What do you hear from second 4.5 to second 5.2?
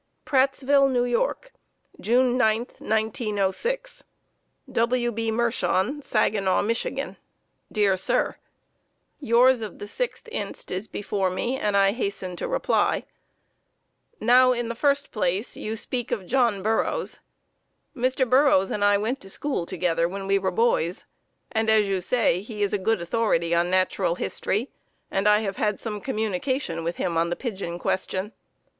W.